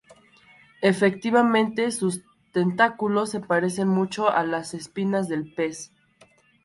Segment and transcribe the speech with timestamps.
[0.81, 2.21] Efectivamente, sus
[2.53, 5.91] tentáculos se parecen mucho a las espinas del pez.